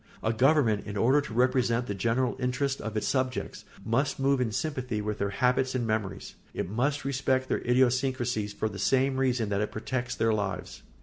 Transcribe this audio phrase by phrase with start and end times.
[0.23, 4.51] A government, in order to represent the general interests of its subjects, must move in
[4.51, 9.49] sympathy with their habits and memories; it must respect their idiosyncrasy for the same reason
[9.49, 10.81] that it protects their lives.